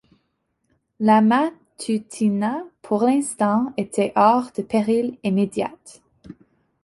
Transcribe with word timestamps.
La 0.99 1.21
Matutina, 1.21 2.63
pour 2.81 3.03
l’instant, 3.03 3.71
était 3.77 4.13
hors 4.15 4.49
de 4.57 4.63
péril 4.63 5.19
immédiat. 5.23 5.75